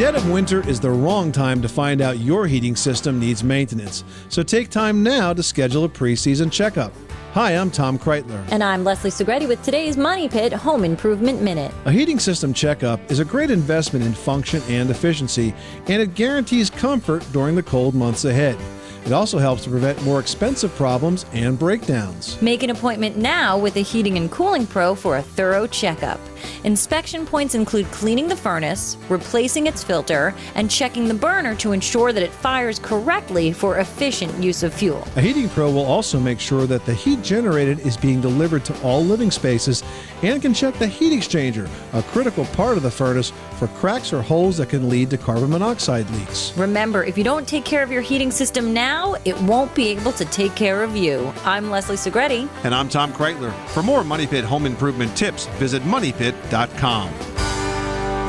dead 0.00 0.14
of 0.14 0.30
winter 0.30 0.66
is 0.66 0.80
the 0.80 0.90
wrong 0.90 1.30
time 1.30 1.60
to 1.60 1.68
find 1.68 2.00
out 2.00 2.18
your 2.18 2.46
heating 2.46 2.74
system 2.74 3.20
needs 3.20 3.44
maintenance, 3.44 4.02
so 4.30 4.42
take 4.42 4.70
time 4.70 5.02
now 5.02 5.30
to 5.34 5.42
schedule 5.42 5.84
a 5.84 5.88
preseason 5.90 6.50
checkup. 6.50 6.90
Hi, 7.34 7.54
I'm 7.54 7.70
Tom 7.70 7.98
Kraeutler. 7.98 8.42
And 8.50 8.64
I'm 8.64 8.82
Leslie 8.82 9.10
Segrete 9.10 9.46
with 9.46 9.62
today's 9.62 9.98
Money 9.98 10.26
Pit 10.26 10.54
Home 10.54 10.84
Improvement 10.84 11.42
Minute. 11.42 11.70
A 11.84 11.92
heating 11.92 12.18
system 12.18 12.54
checkup 12.54 12.98
is 13.10 13.18
a 13.18 13.26
great 13.26 13.50
investment 13.50 14.06
in 14.06 14.14
function 14.14 14.62
and 14.70 14.88
efficiency, 14.88 15.54
and 15.88 16.00
it 16.00 16.14
guarantees 16.14 16.70
comfort 16.70 17.22
during 17.30 17.54
the 17.54 17.62
cold 17.62 17.94
months 17.94 18.24
ahead. 18.24 18.56
It 19.04 19.12
also 19.12 19.36
helps 19.36 19.64
to 19.64 19.70
prevent 19.70 20.02
more 20.02 20.18
expensive 20.18 20.74
problems 20.76 21.26
and 21.34 21.58
breakdowns. 21.58 22.40
Make 22.40 22.62
an 22.62 22.70
appointment 22.70 23.18
now 23.18 23.58
with 23.58 23.76
a 23.76 23.80
Heating 23.80 24.16
and 24.16 24.30
Cooling 24.30 24.66
Pro 24.66 24.94
for 24.94 25.18
a 25.18 25.22
thorough 25.22 25.66
checkup. 25.66 26.18
Inspection 26.64 27.26
points 27.26 27.54
include 27.54 27.86
cleaning 27.86 28.28
the 28.28 28.36
furnace, 28.36 28.96
replacing 29.08 29.66
its 29.66 29.82
filter, 29.82 30.34
and 30.54 30.70
checking 30.70 31.06
the 31.06 31.14
burner 31.14 31.54
to 31.56 31.72
ensure 31.72 32.12
that 32.12 32.22
it 32.22 32.30
fires 32.30 32.78
correctly 32.78 33.52
for 33.52 33.78
efficient 33.78 34.42
use 34.42 34.62
of 34.62 34.72
fuel. 34.72 35.06
A 35.16 35.20
heating 35.20 35.48
pro 35.48 35.70
will 35.70 35.84
also 35.84 36.18
make 36.18 36.40
sure 36.40 36.66
that 36.66 36.84
the 36.86 36.94
heat 36.94 37.22
generated 37.22 37.80
is 37.80 37.96
being 37.96 38.20
delivered 38.20 38.64
to 38.66 38.82
all 38.82 39.04
living 39.04 39.30
spaces 39.30 39.82
and 40.22 40.40
can 40.42 40.54
check 40.54 40.74
the 40.74 40.86
heat 40.86 41.18
exchanger, 41.18 41.68
a 41.92 42.02
critical 42.02 42.44
part 42.46 42.76
of 42.76 42.82
the 42.82 42.90
furnace, 42.90 43.32
for 43.58 43.68
cracks 43.68 44.12
or 44.12 44.22
holes 44.22 44.56
that 44.56 44.68
can 44.70 44.88
lead 44.88 45.10
to 45.10 45.18
carbon 45.18 45.50
monoxide 45.50 46.08
leaks. 46.10 46.56
Remember, 46.56 47.04
if 47.04 47.18
you 47.18 47.24
don't 47.24 47.46
take 47.46 47.64
care 47.64 47.82
of 47.82 47.92
your 47.92 48.02
heating 48.02 48.30
system 48.30 48.72
now, 48.72 49.14
it 49.24 49.38
won't 49.42 49.74
be 49.74 49.88
able 49.88 50.12
to 50.12 50.24
take 50.26 50.54
care 50.54 50.82
of 50.82 50.96
you. 50.96 51.32
I'm 51.44 51.70
Leslie 51.70 51.96
Segrete. 51.96 52.48
And 52.64 52.74
I'm 52.74 52.88
Tom 52.88 53.12
Kraeutler. 53.12 53.52
For 53.68 53.82
more 53.82 54.02
Money 54.02 54.26
Pit 54.26 54.44
home 54.44 54.66
improvement 54.66 55.14
tips, 55.16 55.46
visit 55.58 55.82
MoneyPit.com. 55.82 56.29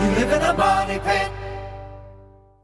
You 0.02 0.10
live 0.18 0.32
in 0.32 0.42
a 0.42 0.54
money 0.54 1.00
pit. 1.00 1.41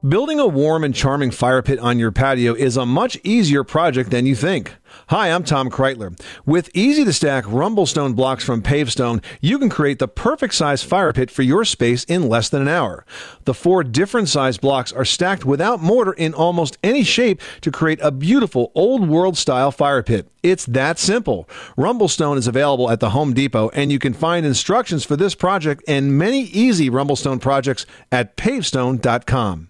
Building 0.07 0.39
a 0.39 0.45
warm 0.45 0.83
and 0.83 0.93
charming 0.93 1.31
fire 1.31 1.63
pit 1.63 1.79
on 1.79 1.97
your 1.97 2.11
patio 2.11 2.53
is 2.53 2.77
a 2.77 2.85
much 2.85 3.17
easier 3.23 3.63
project 3.63 4.11
than 4.11 4.27
you 4.27 4.35
think. 4.35 4.75
Hi, 5.07 5.31
I'm 5.31 5.43
Tom 5.43 5.71
Kraeutler. 5.71 6.21
With 6.45 6.69
easy 6.75 7.03
to 7.03 7.11
stack 7.11 7.45
Rumblestone 7.45 8.15
blocks 8.15 8.43
from 8.43 8.61
Pavestone, 8.61 9.23
you 9.41 9.57
can 9.57 9.69
create 9.69 9.97
the 9.97 10.07
perfect 10.07 10.53
size 10.53 10.83
fire 10.83 11.11
pit 11.13 11.31
for 11.31 11.41
your 11.41 11.65
space 11.65 12.03
in 12.03 12.29
less 12.29 12.47
than 12.47 12.61
an 12.61 12.67
hour. 12.67 13.07
The 13.45 13.55
four 13.55 13.83
different 13.83 14.29
size 14.29 14.59
blocks 14.59 14.93
are 14.93 15.03
stacked 15.03 15.45
without 15.45 15.81
mortar 15.81 16.13
in 16.13 16.35
almost 16.35 16.77
any 16.83 17.01
shape 17.01 17.41
to 17.61 17.71
create 17.71 17.99
a 18.03 18.11
beautiful 18.11 18.71
old 18.75 19.09
world 19.09 19.35
style 19.35 19.71
fire 19.71 20.03
pit. 20.03 20.29
It's 20.43 20.67
that 20.67 20.99
simple. 20.99 21.49
Rumblestone 21.75 22.37
is 22.37 22.45
available 22.45 22.91
at 22.91 22.99
the 22.99 23.09
Home 23.09 23.33
Depot, 23.33 23.69
and 23.69 23.91
you 23.91 23.97
can 23.97 24.13
find 24.13 24.45
instructions 24.45 25.03
for 25.03 25.15
this 25.15 25.33
project 25.33 25.83
and 25.87 26.19
many 26.19 26.41
easy 26.43 26.87
Rumblestone 26.87 27.41
projects 27.41 27.87
at 28.11 28.37
pavestone.com. 28.37 29.69